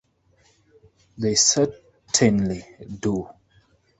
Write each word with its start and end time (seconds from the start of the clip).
They 1.19 1.35
certainly 1.35 2.65
do. 3.01 3.29